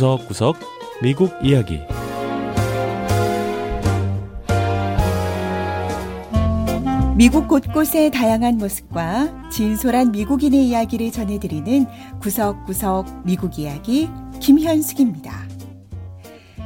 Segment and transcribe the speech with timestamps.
[0.00, 0.56] 구석구석
[1.02, 1.78] 미국 이야기
[7.18, 11.84] 미국 곳곳의 다양한 모습과 진솔한 미국인의 이야기를 전해드리는
[12.18, 14.08] 구석구석 미국 이야기
[14.40, 15.34] 김현숙입니다.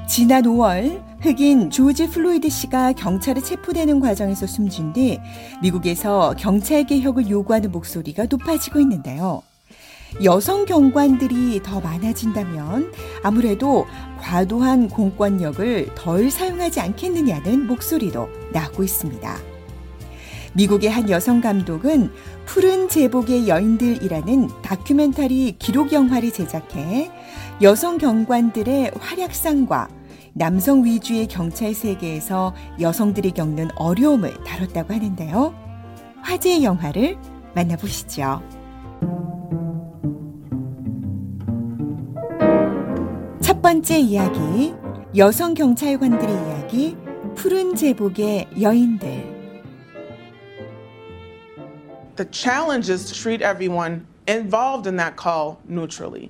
[0.06, 5.18] 지난 5월 흑인 조지 플로이드 씨가 경찰에 체포되는 과정에서 숨진 뒤
[5.60, 9.42] 미국에서 경찰 개혁을 요구하는 목소리가 높아지고 있는데요.
[10.22, 13.86] 여성 경관들이 더 많아진다면 아무래도
[14.20, 19.36] 과도한 공권력을 덜 사용하지 않겠느냐는 목소리도 나오고 있습니다.
[20.54, 22.12] 미국의 한 여성 감독은
[22.46, 27.10] 푸른 제복의 여인들이라는 다큐멘터리 기록 영화를 제작해
[27.60, 29.88] 여성 경관들의 활약상과
[30.32, 35.54] 남성 위주의 경찰 세계에서 여성들이 겪는 어려움을 다뤘다고 하는데요.
[36.22, 37.18] 화제의 영화를
[37.54, 38.53] 만나보시죠.
[43.64, 44.74] 번째 이야기,
[45.16, 46.96] 여성 경찰관들의 이야기,
[47.34, 49.08] 푸른 제복의 여인들.
[52.16, 56.28] The challenge is to treat everyone involved in that call neutrally.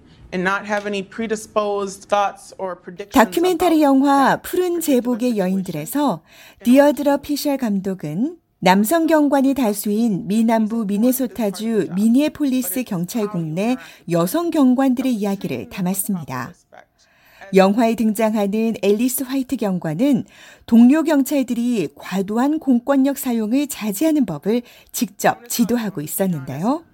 [3.12, 6.22] 다큐멘터리 영화 푸른 제복의 여인들에서
[6.62, 13.76] 디어드러 피셜 감독은 남성 경관이 다수인 미남부 미네소타주 미니애폴리스 경찰국 내
[14.10, 16.52] 여성 경관들의 이야기를 담았습니다.
[17.54, 20.24] 영화에 등장하는 앨리스 화이트 경관은
[20.66, 26.84] 동료 경찰들이 과도한 공권력 사용을 자제하는 법을 직접 지도하고 있었는데요.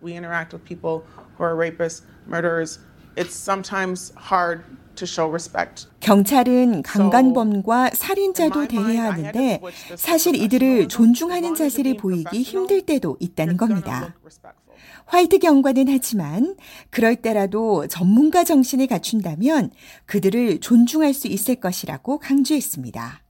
[6.01, 9.61] 경찰은 강간범과 살인자도 대해야 하는데
[9.97, 14.15] 사실 이들을 존중하는 자세를 보이기 힘들 때도 있다는 겁니다.
[15.06, 16.56] 화이트 경관은 하지만
[16.91, 19.70] 그럴 때라도 전문가 정신을 갖춘다면
[20.06, 23.22] 그들을 존중할 수 있을 것이라고 강조했습니다.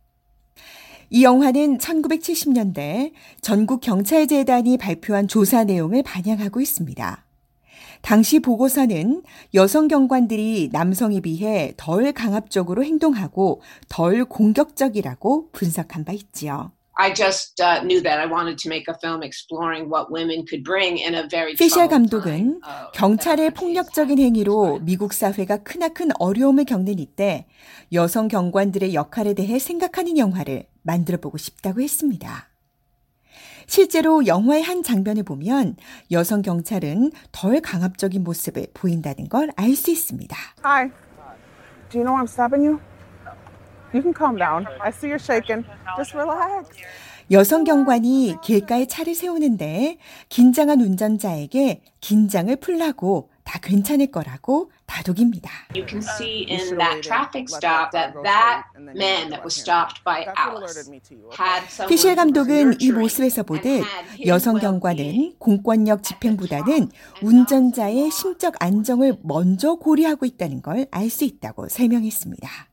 [1.13, 7.25] 이 영화는 1970년대 전국 경찰재단이 발표한 조사 내용을 반영하고 있습니다.
[8.03, 9.23] 당시 보고서는
[9.55, 16.73] 여성 경관들이 남성에 비해 덜 강압적으로 행동하고 덜 공격적이라고 분석한 바 있지요.
[17.01, 20.63] I just uh, knew that I wanted to make a film exploring what women could
[20.63, 22.61] bring in a very 피셜 감독은
[22.93, 27.47] 경찰의 폭력적인 행위로 미국 사회가 크나큰 어려움을 겪는 이때
[27.95, 32.51] 여성 경관들의 역할에 대해 생각하는 영화를 만들어 보고 싶다고 했습니다.
[33.67, 35.77] 실제로 영화의 한 장면을 보면
[36.11, 40.37] 여성 경찰은 덜 강압적인 모습을 보인다는 걸 알 수 있습니다.
[40.65, 40.91] Hi.
[41.89, 42.81] Do you know I'm stopping you?
[43.93, 44.67] You can calm down.
[44.81, 45.65] I see you're shaking.
[45.97, 46.69] Just relax.
[47.33, 49.99] 여성 경관이 길가에 차를 세우는데
[50.31, 55.49] 긴장한 운전자에게 긴장을 풀라고 다 괜찮을 거라고 다독입니다.
[55.77, 60.91] You can see in that traffic stop that that man that was stopped by Alice
[61.39, 63.85] had 피셸 감독은 이 모습에서 보듯
[64.27, 66.89] 여성 경관은 공권력 집행보다는
[67.23, 72.70] 운전자의 심적 안정을 먼저 고려하고 있다는 걸 알 수 있다고 설명했습니다.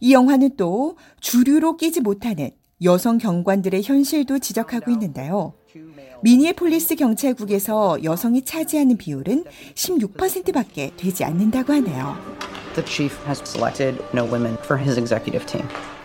[0.00, 2.50] 이 영화는 또 주류로 끼지 못하는
[2.82, 5.54] 여성 경관들의 현실도 지적하고 있는데요.
[6.22, 12.16] 미니애폴리스 경찰국에서 여성이 차지하는 비율은 16%밖에 되지 않는다고 하네요.
[14.14, 14.26] No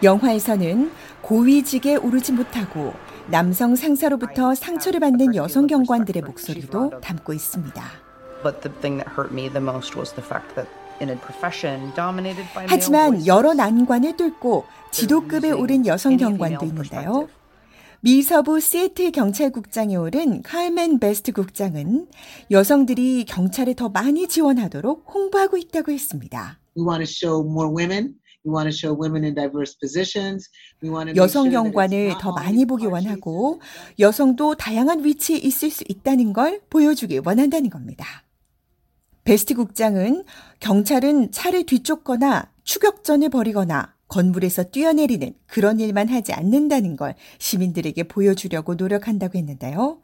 [0.03, 0.91] 영화에서는
[1.21, 2.93] 고위직에 오르지 못하고
[3.27, 7.83] 남성 상사로부터 상처를 받는 여성 경관들의 목소리도 담고 있습니다.
[12.67, 17.27] 하지만 여러 난관을 뚫고 지도급에 오른 여성 경관도 있는데요.
[18.01, 22.07] 미서부 시애틀 경찰국장에 오른 칼맨 베스트 국장은
[22.49, 26.59] 여성들이 경찰에 더 많이 지원하도록 홍보하고 있다고 했습니다.
[31.15, 33.61] 여성 경관을 더 많이 보기 원하고
[33.99, 38.23] 여성도 다양한 위치에 있을 수 있다는 걸 보여주길 원한다는 겁니다.
[39.23, 40.23] 베스트 국장은
[40.59, 49.37] 경찰은 차를 뒤쫓거나 추격전을 벌이거나 건물에서 뛰어내리는 그런 일만 하지 않는다는 걸 시민들에게 보여주려고 노력한다고
[49.37, 49.99] 했는데요.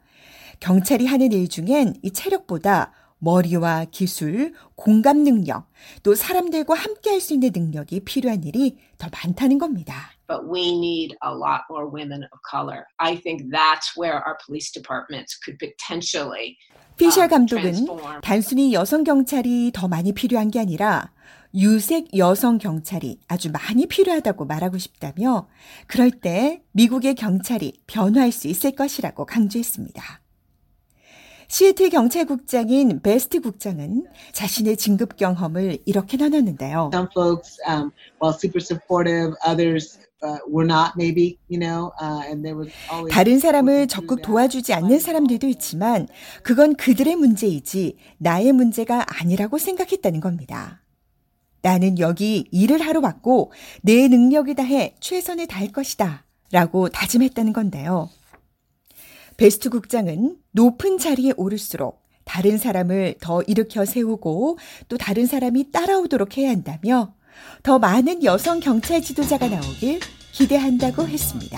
[0.60, 5.68] 경찰이 하는 일 중엔 이 체력보다 머리와 기술, 공감 능력,
[6.02, 10.12] 또 사람들과 함께 할 수 있는 능력이 필요한 일이 더 많다는 겁니다.
[10.28, 12.84] But we need a lot more women of color.
[12.98, 16.56] I think that's where our police departments could potentially
[16.96, 17.86] 피셜 감독은
[18.22, 21.12] 단순히 여성 경찰이 더 많이 필요한 게 아니라
[21.54, 25.48] 유색 여성 경찰이 아주 많이 필요하다고 말하고 싶다며
[25.86, 30.20] 그럴 때 미국의 경찰이 변화할 수 있을 것이라고 강조했습니다.
[31.48, 36.90] 시애틀 경찰국장인 베스트 국장은 자신의 진급 경험을 이렇게 나눴는데요.
[36.92, 37.90] Some folks, um,
[38.20, 40.38] while super supportive, others uh,
[42.02, 46.06] uh, 다른 사람을 적극 도와주지 않는 사람들도 있지만
[46.42, 50.82] 그건 그들의 문제이지 나의 문제가 아니라고 생각했다는 겁니다.
[51.62, 53.52] 나는 여기 일을 하러 왔고
[53.82, 56.24] 내 능력을 다해 최선을 다할 것이다.
[56.50, 58.10] 라고 다짐했다는 건데요.
[59.38, 64.58] 베스트 국장은 높은 자리에 오를수록 다른 사람을 더 일으켜 세우고
[64.88, 67.14] 또 다른 사람이 따라오도록 해야 한다며
[67.62, 70.00] 더 많은 여성 경찰 지도자가 나오길
[70.32, 71.56] 기대한다고 했습니다.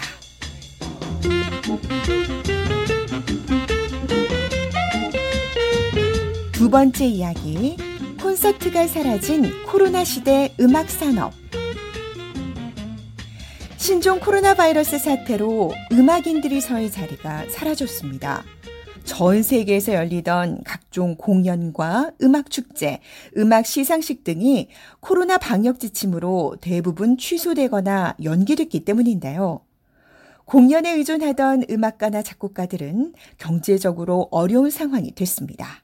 [6.53, 7.79] 두 번째 이야기,
[8.21, 11.33] 콘서트가 사라진 코로나 시대 음악 산업.
[13.91, 18.45] 신종 코로나 바이러스 사태로 음악인들이 서의 자리가 사라졌습니다.
[19.03, 23.01] 전 세계에서 열리던 각종 공연과 음악 축제,
[23.37, 24.69] 음악 시상식 등이
[25.01, 29.63] 코로나 방역 지침으로 대부분 취소되거나 연기됐기 때문인데요.
[30.45, 35.83] 공연에 의존하던 음악가나 작곡가들은 경제적으로 어려운 상황이 됐습니다.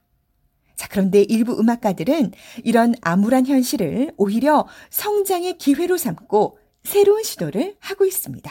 [0.76, 2.30] 자, 그런데 일부 음악가들은
[2.62, 8.50] 이런 암울한 현실을 오히려 성장의 기회로 삼고 새로운 시도를 하고 있습니다.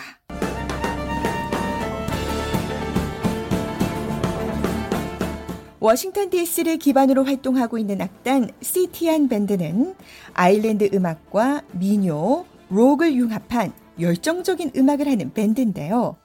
[5.79, 9.95] 워싱턴 DC를 기반으로 활동하고 있는 악단 시티안 밴드는
[10.33, 16.17] 아일랜드 음악과 민요, 록을 융합한 열정적인 음악을 하는 밴드인데요.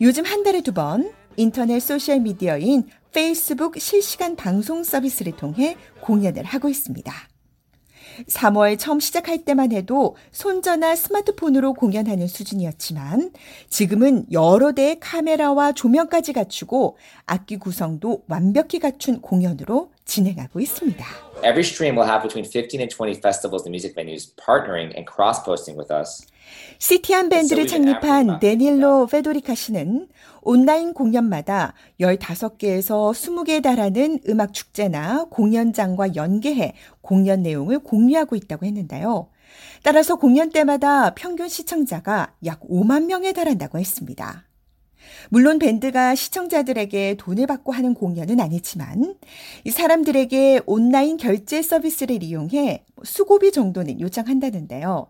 [0.00, 6.68] 요즘 한 달에 두 번 인터넷 소셜 미디어인 페이스북 실시간 방송 서비스를 통해 공연을 하고
[6.68, 7.29] 있습니다.
[8.28, 13.32] 3월 처음 시작할 때만 해도 손전화 스마트폰으로 공연하는 수준이었지만
[13.68, 21.29] 지금은 여러 대의 카메라와 조명까지 갖추고 악기 구성도 완벽히 갖춘 공연으로 진행하고 있습니다.
[21.42, 25.76] Every stream will have between 15 and 20 festivals and music venues partnering and cross-posting
[25.76, 26.26] with us.
[26.78, 30.08] 시티안 밴드를 창립한 데닐로 페도리카 씨는
[30.42, 39.28] 온라인 공연마다 15개에서 20개에 달하는 음악 축제나 공연장과 연계해 공연 내용을 공유하고 있다고 했는데요.
[39.82, 44.49] 따라서 공연 때마다 평균 시청자가 약 5만 명에 달한다고 했습니다.
[45.28, 49.14] 물론 밴드가 시청자들에게 돈을 받고 하는 공연은 아니지만
[49.64, 55.08] 이 사람들에게 온라인 결제 서비스를 이용해 수고비 정도는 요청한다는데요.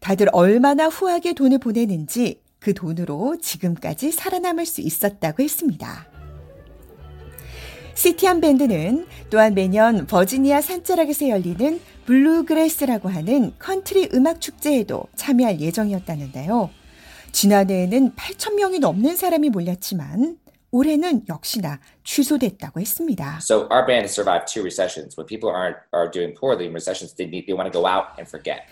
[0.00, 6.06] 다들 얼마나 후하게 돈을 보내는지 그 돈으로 지금까지 살아남을 수 있었다고 했습니다.
[7.94, 16.70] 시티안 밴드는 또한 매년 버지니아 산자락에서 열리는 bluegrass라고 하는 컨트리 음악 축제에도 참여할 예정이었다는데요.
[17.32, 20.38] 지난해에는 8천 명이 넘는 사람이 몰렸지만
[20.70, 23.38] 올해는 역시나 취소됐다고 했습니다.
[23.42, 25.16] So our band has survived two recessions.
[25.16, 28.18] When people aren't are doing poorly in recessions, they need, they want to go out
[28.18, 28.62] and forget.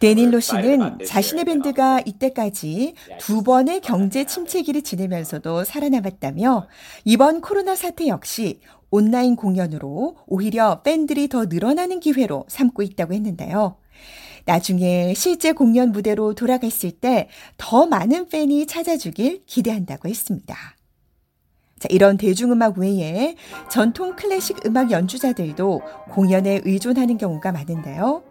[0.00, 6.66] 데닐로 씨는 자신의 밴드가 이때까지 두 번의 경제 침체기를 지내면서도 살아남았다며
[7.04, 8.60] 이번 코로나 사태 역시
[8.90, 13.76] 온라인 공연으로 오히려 팬들이 더 늘어나는 기회로 삼고 있다고 했는데요.
[14.46, 20.56] 나중에 실제 공연 무대로 돌아갔을 때 더 많은 팬이 찾아주길 기대한다고 했습니다.
[21.78, 23.36] 자, 이런 대중음악 외에
[23.68, 28.22] 전통 클래식 음악 연주자들도 공연에 의존하는 경우가 많은데요.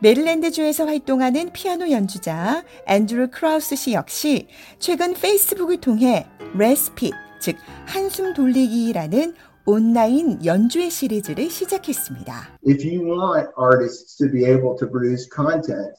[0.00, 9.34] 메릴랜드주에서 활동하는 피아노 연주자 앤드루 크라우스 씨 역시 최근 페이스북을 통해 Respite, 즉 한숨 돌리기라는
[9.64, 12.58] 온라인 연주회 시리즈를 시작했습니다.
[12.68, 15.94] If you want artists to be able to produce content,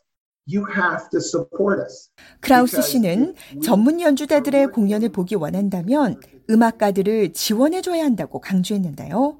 [0.45, 2.09] you have to support us.
[2.41, 9.37] 크라우스 씨는 전문 연주자들의 공연을 보기 원한다면 음악가들을 지원해줘야 한다고 강조했는데요.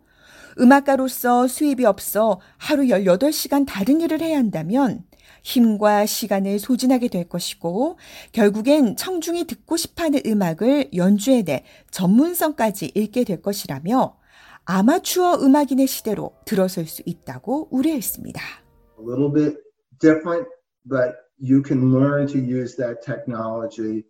[0.60, 5.04] 음악가로서 수입이 없어 하루 18시간 다른 일을 해야 한다면
[5.44, 7.98] 힘과 시간을 소진하게 될 것이고
[8.32, 14.18] 결국엔 청중이 듣고 싶어하는 음악을 연주해내 전문성까지 잃게 될 것이라며
[14.66, 18.42] 아마추어 음악인의 시대로 들어설 수 있다고 우려했습니다.
[19.00, 19.58] A little bit
[20.00, 20.48] different,
[20.88, 24.04] but you can learn to use that technology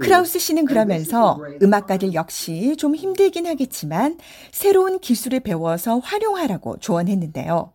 [0.00, 4.18] 크라우스 씨는 그러면서 음악가들 역시 좀 힘들긴 하겠지만
[4.52, 7.72] 새로운 기술을 배워서 활용하라고 조언했는데요.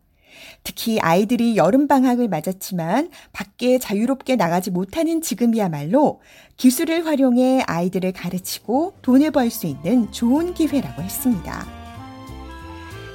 [0.64, 6.22] 특히 아이들이 여름방학을 맞았지만 밖에 자유롭게 나가지 못하는 지금이야말로
[6.58, 11.66] 기술을 활용해 아이들을 가르치고 돈을 벌 수 있는 좋은 기회라고 했습니다.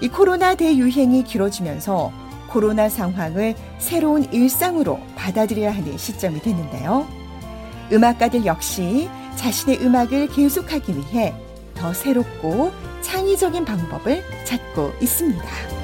[0.01, 2.13] 이 코로나 대유행이 길어지면서
[2.49, 7.07] 코로나 상황을 새로운 일상으로 받아들여야 하는 시점이 됐는데요.
[7.93, 11.35] 음악가들 역시 자신의 음악을 계속하기 위해
[11.75, 15.84] 더 새롭고 창의적인 방법을 찾고 있습니다.